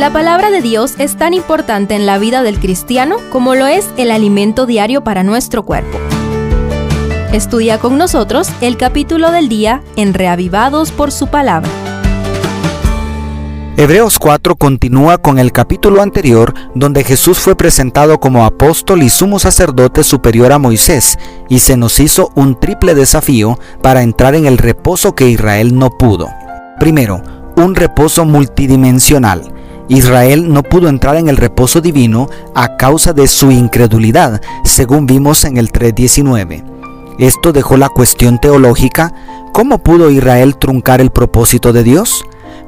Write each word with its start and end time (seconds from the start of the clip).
La 0.00 0.10
palabra 0.10 0.50
de 0.50 0.62
Dios 0.62 0.94
es 0.96 1.18
tan 1.18 1.34
importante 1.34 1.94
en 1.94 2.06
la 2.06 2.16
vida 2.16 2.42
del 2.42 2.58
cristiano 2.58 3.16
como 3.30 3.54
lo 3.54 3.66
es 3.66 3.86
el 3.98 4.10
alimento 4.10 4.64
diario 4.64 5.04
para 5.04 5.24
nuestro 5.24 5.62
cuerpo. 5.62 5.98
Estudia 7.34 7.78
con 7.78 7.98
nosotros 7.98 8.48
el 8.62 8.78
capítulo 8.78 9.30
del 9.30 9.50
día 9.50 9.82
en 9.96 10.14
Reavivados 10.14 10.90
por 10.90 11.12
su 11.12 11.26
palabra. 11.26 11.68
Hebreos 13.76 14.18
4 14.18 14.56
continúa 14.56 15.18
con 15.18 15.38
el 15.38 15.52
capítulo 15.52 16.00
anterior 16.00 16.54
donde 16.74 17.04
Jesús 17.04 17.38
fue 17.38 17.54
presentado 17.54 18.18
como 18.20 18.46
apóstol 18.46 19.02
y 19.02 19.10
sumo 19.10 19.38
sacerdote 19.38 20.02
superior 20.02 20.50
a 20.50 20.58
Moisés 20.58 21.18
y 21.50 21.58
se 21.58 21.76
nos 21.76 22.00
hizo 22.00 22.32
un 22.36 22.58
triple 22.58 22.94
desafío 22.94 23.58
para 23.82 24.00
entrar 24.00 24.34
en 24.34 24.46
el 24.46 24.56
reposo 24.56 25.14
que 25.14 25.28
Israel 25.28 25.78
no 25.78 25.90
pudo. 25.90 26.30
Primero, 26.78 27.22
un 27.56 27.74
reposo 27.74 28.24
multidimensional. 28.24 29.52
Israel 29.90 30.52
no 30.52 30.62
pudo 30.62 30.88
entrar 30.88 31.16
en 31.16 31.28
el 31.28 31.36
reposo 31.36 31.80
divino 31.80 32.28
a 32.54 32.76
causa 32.76 33.12
de 33.12 33.26
su 33.26 33.50
incredulidad, 33.50 34.40
según 34.64 35.04
vimos 35.04 35.44
en 35.44 35.56
el 35.56 35.72
3.19. 35.72 36.62
Esto 37.18 37.52
dejó 37.52 37.76
la 37.76 37.88
cuestión 37.88 38.38
teológica, 38.38 39.12
¿cómo 39.52 39.78
pudo 39.78 40.08
Israel 40.08 40.56
truncar 40.56 41.00
el 41.00 41.10
propósito 41.10 41.72
de 41.72 41.82
Dios? 41.82 42.24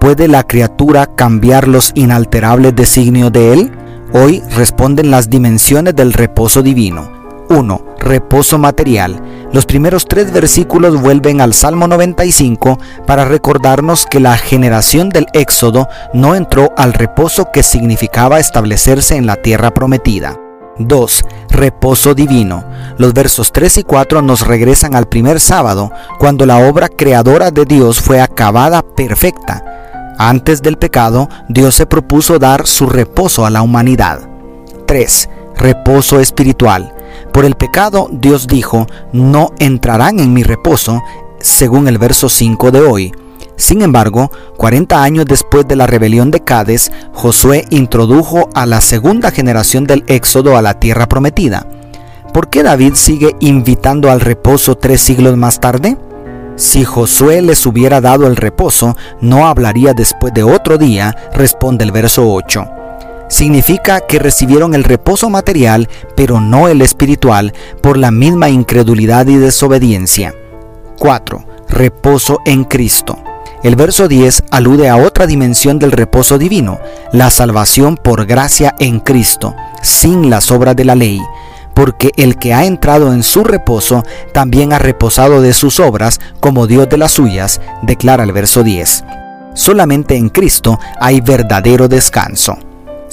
¿Puede 0.00 0.26
la 0.26 0.42
criatura 0.42 1.06
cambiar 1.06 1.68
los 1.68 1.92
inalterables 1.94 2.74
designios 2.74 3.30
de 3.30 3.52
Él? 3.52 3.72
Hoy 4.12 4.42
responden 4.50 5.12
las 5.12 5.30
dimensiones 5.30 5.94
del 5.94 6.12
reposo 6.12 6.62
divino. 6.62 7.23
1. 7.48 7.84
Reposo 7.98 8.58
material. 8.58 9.22
Los 9.52 9.66
primeros 9.66 10.06
tres 10.06 10.32
versículos 10.32 11.00
vuelven 11.00 11.40
al 11.40 11.54
Salmo 11.54 11.88
95 11.88 12.78
para 13.06 13.24
recordarnos 13.24 14.06
que 14.06 14.20
la 14.20 14.36
generación 14.36 15.08
del 15.08 15.26
Éxodo 15.32 15.88
no 16.12 16.34
entró 16.34 16.72
al 16.76 16.92
reposo 16.92 17.50
que 17.52 17.62
significaba 17.62 18.40
establecerse 18.40 19.16
en 19.16 19.26
la 19.26 19.36
tierra 19.36 19.72
prometida. 19.72 20.38
2. 20.78 21.24
Reposo 21.50 22.14
divino. 22.14 22.64
Los 22.98 23.14
versos 23.14 23.52
3 23.52 23.78
y 23.78 23.82
4 23.84 24.22
nos 24.22 24.46
regresan 24.46 24.94
al 24.94 25.06
primer 25.06 25.38
sábado, 25.38 25.92
cuando 26.18 26.46
la 26.46 26.58
obra 26.68 26.88
creadora 26.88 27.50
de 27.50 27.64
Dios 27.64 28.00
fue 28.00 28.20
acabada 28.20 28.82
perfecta 28.82 29.64
antes 30.18 30.62
del 30.62 30.76
pecado, 30.78 31.28
Dios 31.48 31.74
se 31.74 31.86
propuso 31.86 32.38
dar 32.38 32.66
su 32.66 32.86
reposo 32.86 33.46
a 33.46 33.50
la 33.50 33.62
humanidad. 33.62 34.20
3. 34.86 35.28
Reposo 35.56 36.20
espiritual. 36.20 36.93
Por 37.32 37.44
el 37.44 37.54
pecado, 37.54 38.08
Dios 38.10 38.46
dijo, 38.46 38.86
no 39.12 39.52
entrarán 39.58 40.20
en 40.20 40.32
mi 40.32 40.42
reposo, 40.42 41.02
según 41.40 41.88
el 41.88 41.98
verso 41.98 42.28
5 42.28 42.70
de 42.70 42.80
hoy. 42.80 43.12
Sin 43.56 43.82
embargo, 43.82 44.30
40 44.56 45.02
años 45.02 45.26
después 45.26 45.66
de 45.68 45.76
la 45.76 45.86
rebelión 45.86 46.30
de 46.30 46.40
Cades, 46.40 46.90
Josué 47.12 47.64
introdujo 47.70 48.48
a 48.54 48.66
la 48.66 48.80
segunda 48.80 49.30
generación 49.30 49.84
del 49.84 50.04
Éxodo 50.08 50.56
a 50.56 50.62
la 50.62 50.80
tierra 50.80 51.08
prometida. 51.08 51.66
¿Por 52.32 52.48
qué 52.48 52.64
David 52.64 52.94
sigue 52.94 53.36
invitando 53.38 54.10
al 54.10 54.20
reposo 54.20 54.74
tres 54.74 55.00
siglos 55.00 55.36
más 55.36 55.60
tarde? 55.60 55.96
Si 56.56 56.84
Josué 56.84 57.42
les 57.42 57.64
hubiera 57.66 58.00
dado 58.00 58.26
el 58.26 58.36
reposo, 58.36 58.96
no 59.20 59.46
hablaría 59.46 59.92
después 59.92 60.34
de 60.34 60.42
otro 60.42 60.78
día, 60.78 61.14
responde 61.32 61.84
el 61.84 61.92
verso 61.92 62.32
8. 62.32 62.83
Significa 63.28 64.00
que 64.00 64.18
recibieron 64.18 64.74
el 64.74 64.84
reposo 64.84 65.30
material, 65.30 65.88
pero 66.14 66.40
no 66.40 66.68
el 66.68 66.82
espiritual, 66.82 67.52
por 67.82 67.96
la 67.96 68.10
misma 68.10 68.48
incredulidad 68.48 69.26
y 69.26 69.36
desobediencia. 69.36 70.34
4. 70.98 71.44
Reposo 71.68 72.38
en 72.44 72.64
Cristo. 72.64 73.18
El 73.62 73.76
verso 73.76 74.08
10 74.08 74.44
alude 74.50 74.88
a 74.88 74.96
otra 74.96 75.26
dimensión 75.26 75.78
del 75.78 75.92
reposo 75.92 76.36
divino, 76.36 76.78
la 77.12 77.30
salvación 77.30 77.96
por 77.96 78.26
gracia 78.26 78.74
en 78.78 79.00
Cristo, 79.00 79.54
sin 79.82 80.28
las 80.28 80.50
obras 80.50 80.76
de 80.76 80.84
la 80.84 80.94
ley 80.94 81.20
porque 81.74 82.12
el 82.16 82.38
que 82.38 82.54
ha 82.54 82.64
entrado 82.64 83.12
en 83.12 83.22
su 83.22 83.44
reposo 83.44 84.04
también 84.32 84.72
ha 84.72 84.78
reposado 84.78 85.42
de 85.42 85.52
sus 85.52 85.80
obras 85.80 86.20
como 86.40 86.66
Dios 86.66 86.88
de 86.88 86.96
las 86.96 87.12
suyas, 87.12 87.60
declara 87.82 88.24
el 88.24 88.32
verso 88.32 88.62
10. 88.62 89.04
Solamente 89.54 90.16
en 90.16 90.30
Cristo 90.30 90.78
hay 91.00 91.20
verdadero 91.20 91.88
descanso. 91.88 92.56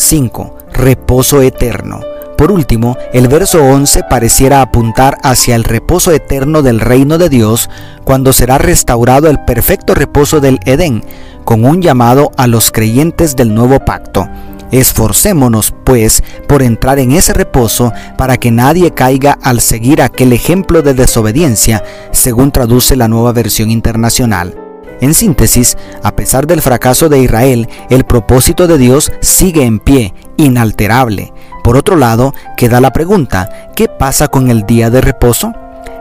5. 0.00 0.56
Reposo 0.72 1.42
eterno. 1.42 2.00
Por 2.38 2.50
último, 2.50 2.96
el 3.12 3.28
verso 3.28 3.62
11 3.62 4.04
pareciera 4.08 4.62
apuntar 4.62 5.18
hacia 5.22 5.54
el 5.54 5.64
reposo 5.64 6.10
eterno 6.12 6.62
del 6.62 6.80
reino 6.80 7.18
de 7.18 7.28
Dios 7.28 7.68
cuando 8.04 8.32
será 8.32 8.56
restaurado 8.56 9.28
el 9.28 9.44
perfecto 9.44 9.94
reposo 9.94 10.40
del 10.40 10.58
Edén, 10.64 11.04
con 11.44 11.64
un 11.64 11.82
llamado 11.82 12.30
a 12.38 12.46
los 12.46 12.72
creyentes 12.72 13.36
del 13.36 13.54
nuevo 13.54 13.78
pacto 13.80 14.26
Esforcémonos, 14.72 15.74
pues, 15.84 16.22
por 16.46 16.62
entrar 16.62 16.98
en 17.00 17.12
ese 17.12 17.32
reposo 17.32 17.92
para 18.16 18.36
que 18.36 18.50
nadie 18.50 18.92
caiga 18.92 19.36
al 19.42 19.60
seguir 19.60 20.00
aquel 20.00 20.32
ejemplo 20.32 20.82
de 20.82 20.94
desobediencia, 20.94 21.82
según 22.12 22.52
traduce 22.52 22.94
la 22.94 23.08
nueva 23.08 23.32
versión 23.32 23.70
internacional. 23.70 24.59
En 25.00 25.14
síntesis, 25.14 25.76
a 26.02 26.14
pesar 26.14 26.46
del 26.46 26.60
fracaso 26.60 27.08
de 27.08 27.20
Israel, 27.20 27.68
el 27.88 28.04
propósito 28.04 28.66
de 28.66 28.76
Dios 28.76 29.12
sigue 29.20 29.64
en 29.64 29.78
pie, 29.78 30.12
inalterable. 30.36 31.32
Por 31.64 31.76
otro 31.76 31.96
lado, 31.96 32.34
queda 32.56 32.80
la 32.80 32.92
pregunta, 32.92 33.70
¿qué 33.74 33.88
pasa 33.88 34.28
con 34.28 34.50
el 34.50 34.66
día 34.66 34.90
de 34.90 35.00
reposo? 35.00 35.52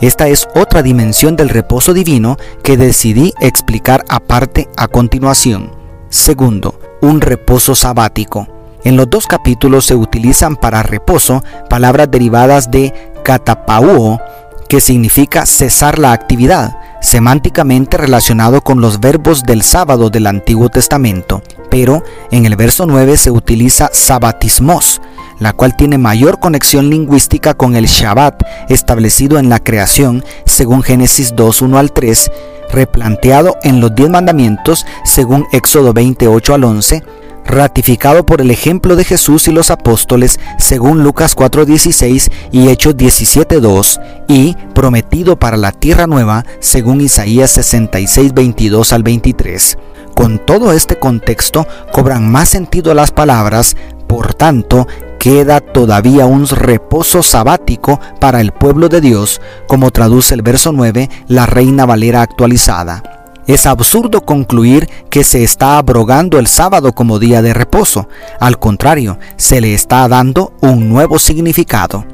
Esta 0.00 0.28
es 0.28 0.48
otra 0.54 0.82
dimensión 0.82 1.36
del 1.36 1.48
reposo 1.48 1.94
divino 1.94 2.36
que 2.62 2.76
decidí 2.76 3.32
explicar 3.40 4.04
aparte 4.08 4.68
a 4.76 4.88
continuación. 4.88 5.70
Segundo, 6.08 6.78
un 7.00 7.20
reposo 7.20 7.74
sabático. 7.74 8.48
En 8.84 8.96
los 8.96 9.08
dos 9.08 9.26
capítulos 9.26 9.86
se 9.86 9.94
utilizan 9.94 10.56
para 10.56 10.82
reposo 10.82 11.42
palabras 11.70 12.10
derivadas 12.10 12.70
de 12.70 12.92
katapauo, 13.22 14.20
que 14.68 14.80
significa 14.80 15.46
cesar 15.46 15.98
la 15.98 16.12
actividad, 16.12 16.76
semánticamente 17.02 17.98
relacionado 17.98 18.62
con 18.62 18.80
los 18.80 19.00
verbos 19.00 19.42
del 19.42 19.62
sábado 19.62 20.08
del 20.08 20.26
Antiguo 20.26 20.70
Testamento. 20.70 21.42
Pero 21.70 22.02
en 22.30 22.46
el 22.46 22.56
verso 22.56 22.86
9 22.86 23.18
se 23.18 23.30
utiliza 23.30 23.90
sabatismos, 23.92 25.02
la 25.38 25.52
cual 25.52 25.76
tiene 25.76 25.98
mayor 25.98 26.38
conexión 26.38 26.88
lingüística 26.88 27.54
con 27.54 27.76
el 27.76 27.86
Shabbat 27.86 28.42
establecido 28.70 29.38
en 29.38 29.48
la 29.48 29.58
creación 29.58 30.24
según 30.46 30.82
Génesis 30.82 31.34
2, 31.36 31.62
1 31.62 31.78
al 31.78 31.92
3, 31.92 32.30
replanteado 32.70 33.56
en 33.62 33.80
los 33.80 33.94
diez 33.94 34.08
mandamientos 34.08 34.86
según 35.04 35.46
Éxodo 35.52 35.92
28 35.92 36.54
al 36.54 36.64
11, 36.64 37.02
ratificado 37.44 38.24
por 38.24 38.40
el 38.40 38.50
ejemplo 38.50 38.96
de 38.96 39.04
Jesús 39.04 39.48
y 39.48 39.52
los 39.52 39.70
apóstoles 39.70 40.40
según 40.58 41.02
Lucas 41.02 41.36
4:16 41.36 42.30
y 42.50 42.68
Hechos 42.68 42.96
17:2 42.96 44.00
y 44.28 44.54
prometido 44.74 45.38
para 45.38 45.56
la 45.56 45.72
tierra 45.72 46.06
nueva 46.06 46.44
según 46.60 47.00
Isaías 47.00 47.56
66:22 47.56 48.92
al 48.92 49.02
23. 49.02 49.78
Con 50.14 50.38
todo 50.38 50.72
este 50.72 50.96
contexto 50.96 51.66
cobran 51.90 52.30
más 52.30 52.48
sentido 52.50 52.94
las 52.94 53.10
palabras, 53.12 53.76
por 54.06 54.34
tanto, 54.34 54.86
queda 55.18 55.60
todavía 55.60 56.26
un 56.26 56.46
reposo 56.46 57.22
sabático 57.22 57.98
para 58.20 58.40
el 58.40 58.52
pueblo 58.52 58.88
de 58.88 59.00
Dios, 59.00 59.40
como 59.66 59.90
traduce 59.90 60.34
el 60.34 60.42
verso 60.42 60.72
9 60.72 61.08
la 61.28 61.46
Reina 61.46 61.86
Valera 61.86 62.20
actualizada. 62.20 63.21
Es 63.46 63.66
absurdo 63.66 64.20
concluir 64.20 64.88
que 65.10 65.24
se 65.24 65.42
está 65.42 65.78
abrogando 65.78 66.38
el 66.38 66.46
sábado 66.46 66.92
como 66.92 67.18
día 67.18 67.42
de 67.42 67.52
reposo. 67.52 68.08
Al 68.38 68.58
contrario, 68.58 69.18
se 69.36 69.60
le 69.60 69.74
está 69.74 70.06
dando 70.06 70.52
un 70.60 70.88
nuevo 70.88 71.18
significado. 71.18 72.04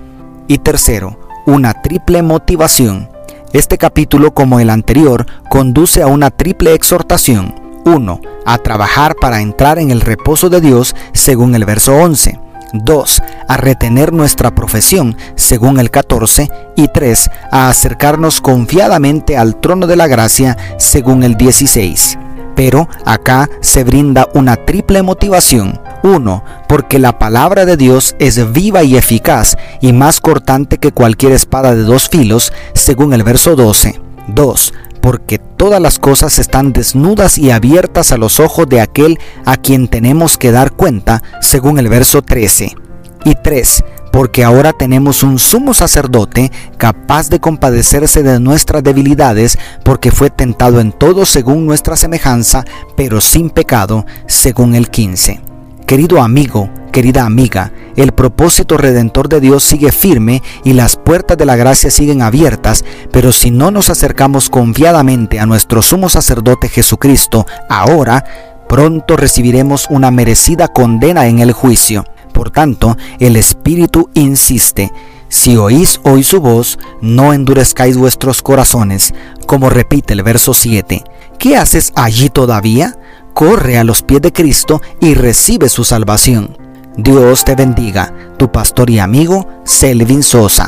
Y 0.46 0.58
tercero, 0.58 1.18
una 1.44 1.74
triple 1.82 2.22
motivación. 2.22 3.10
Este 3.52 3.76
capítulo, 3.76 4.32
como 4.32 4.58
el 4.58 4.70
anterior, 4.70 5.26
conduce 5.50 6.00
a 6.02 6.06
una 6.06 6.30
triple 6.30 6.72
exhortación. 6.72 7.54
1. 7.84 8.20
A 8.46 8.58
trabajar 8.58 9.14
para 9.14 9.40
entrar 9.40 9.78
en 9.78 9.90
el 9.90 10.00
reposo 10.00 10.48
de 10.48 10.62
Dios, 10.62 10.96
según 11.12 11.54
el 11.54 11.66
verso 11.66 11.94
11. 11.94 12.40
2. 12.72 13.22
A 13.48 13.56
retener 13.56 14.12
nuestra 14.12 14.54
profesión, 14.54 15.16
según 15.34 15.78
el 15.78 15.90
14. 15.90 16.48
Y 16.76 16.88
3. 16.88 17.30
A 17.50 17.68
acercarnos 17.68 18.40
confiadamente 18.40 19.36
al 19.36 19.60
trono 19.60 19.86
de 19.86 19.96
la 19.96 20.06
gracia, 20.06 20.56
según 20.78 21.22
el 21.22 21.36
16. 21.36 22.18
Pero 22.54 22.88
acá 23.04 23.48
se 23.60 23.84
brinda 23.84 24.28
una 24.34 24.56
triple 24.56 25.02
motivación. 25.02 25.80
1. 26.02 26.44
Porque 26.68 26.98
la 26.98 27.18
palabra 27.18 27.64
de 27.64 27.76
Dios 27.76 28.16
es 28.18 28.52
viva 28.52 28.82
y 28.82 28.96
eficaz 28.96 29.56
y 29.80 29.92
más 29.92 30.20
cortante 30.20 30.78
que 30.78 30.92
cualquier 30.92 31.32
espada 31.32 31.74
de 31.74 31.82
dos 31.82 32.08
filos, 32.08 32.52
según 32.74 33.12
el 33.12 33.22
verso 33.22 33.56
12. 33.56 34.00
2 34.28 34.72
porque 35.00 35.38
todas 35.38 35.80
las 35.80 35.98
cosas 35.98 36.38
están 36.38 36.72
desnudas 36.72 37.38
y 37.38 37.50
abiertas 37.50 38.12
a 38.12 38.18
los 38.18 38.40
ojos 38.40 38.68
de 38.68 38.80
aquel 38.80 39.18
a 39.44 39.56
quien 39.56 39.88
tenemos 39.88 40.38
que 40.38 40.52
dar 40.52 40.72
cuenta, 40.72 41.22
según 41.40 41.78
el 41.78 41.88
verso 41.88 42.22
13. 42.22 42.76
Y 43.24 43.34
3. 43.34 43.84
Porque 44.12 44.44
ahora 44.44 44.72
tenemos 44.72 45.22
un 45.22 45.38
sumo 45.38 45.74
sacerdote 45.74 46.50
capaz 46.76 47.28
de 47.28 47.40
compadecerse 47.40 48.22
de 48.22 48.40
nuestras 48.40 48.82
debilidades, 48.82 49.58
porque 49.84 50.10
fue 50.10 50.30
tentado 50.30 50.80
en 50.80 50.92
todo 50.92 51.26
según 51.26 51.66
nuestra 51.66 51.96
semejanza, 51.96 52.64
pero 52.96 53.20
sin 53.20 53.50
pecado, 53.50 54.06
según 54.26 54.74
el 54.74 54.88
15. 54.88 55.47
Querido 55.88 56.20
amigo, 56.20 56.68
querida 56.92 57.24
amiga, 57.24 57.72
el 57.96 58.12
propósito 58.12 58.76
redentor 58.76 59.30
de 59.30 59.40
Dios 59.40 59.64
sigue 59.64 59.90
firme 59.90 60.42
y 60.62 60.74
las 60.74 60.96
puertas 60.96 61.38
de 61.38 61.46
la 61.46 61.56
gracia 61.56 61.90
siguen 61.90 62.20
abiertas, 62.20 62.84
pero 63.10 63.32
si 63.32 63.50
no 63.50 63.70
nos 63.70 63.88
acercamos 63.88 64.50
confiadamente 64.50 65.40
a 65.40 65.46
nuestro 65.46 65.80
sumo 65.80 66.10
sacerdote 66.10 66.68
Jesucristo, 66.68 67.46
ahora, 67.70 68.22
pronto 68.68 69.16
recibiremos 69.16 69.86
una 69.88 70.10
merecida 70.10 70.68
condena 70.68 71.26
en 71.26 71.38
el 71.38 71.52
juicio. 71.52 72.04
Por 72.34 72.50
tanto, 72.50 72.98
el 73.18 73.36
Espíritu 73.36 74.10
insiste, 74.12 74.92
si 75.28 75.56
oís 75.56 76.00
hoy 76.04 76.24
su 76.24 76.40
voz, 76.40 76.78
no 77.00 77.32
endurezcáis 77.32 77.96
vuestros 77.96 78.42
corazones, 78.42 79.12
como 79.46 79.68
repite 79.68 80.14
el 80.14 80.22
verso 80.22 80.54
7. 80.54 81.04
¿Qué 81.38 81.56
haces 81.56 81.92
allí 81.94 82.30
todavía? 82.30 82.96
Corre 83.34 83.78
a 83.78 83.84
los 83.84 84.02
pies 84.02 84.22
de 84.22 84.32
Cristo 84.32 84.80
y 85.00 85.14
recibe 85.14 85.68
su 85.68 85.84
salvación. 85.84 86.56
Dios 86.96 87.44
te 87.44 87.54
bendiga, 87.54 88.12
tu 88.38 88.50
pastor 88.50 88.90
y 88.90 88.98
amigo 88.98 89.46
Selvin 89.64 90.22
Sosa. 90.22 90.66